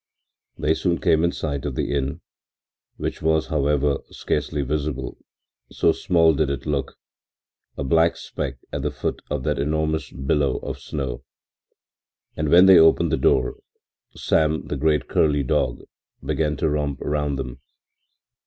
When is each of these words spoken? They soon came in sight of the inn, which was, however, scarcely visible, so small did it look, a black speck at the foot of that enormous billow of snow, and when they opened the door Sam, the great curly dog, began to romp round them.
They 0.57 0.73
soon 0.73 0.99
came 0.99 1.23
in 1.23 1.31
sight 1.31 1.63
of 1.63 1.75
the 1.75 1.91
inn, 1.93 2.21
which 2.97 3.21
was, 3.21 3.45
however, 3.49 3.99
scarcely 4.09 4.63
visible, 4.63 5.19
so 5.71 5.91
small 5.91 6.33
did 6.33 6.49
it 6.49 6.65
look, 6.65 6.95
a 7.77 7.83
black 7.83 8.17
speck 8.17 8.55
at 8.73 8.81
the 8.81 8.89
foot 8.89 9.21
of 9.29 9.43
that 9.43 9.59
enormous 9.59 10.09
billow 10.11 10.57
of 10.63 10.79
snow, 10.79 11.23
and 12.35 12.49
when 12.49 12.65
they 12.65 12.79
opened 12.79 13.11
the 13.11 13.15
door 13.17 13.57
Sam, 14.15 14.65
the 14.65 14.75
great 14.75 15.07
curly 15.07 15.43
dog, 15.43 15.81
began 16.25 16.57
to 16.57 16.67
romp 16.71 16.99
round 17.01 17.37
them. 17.37 17.61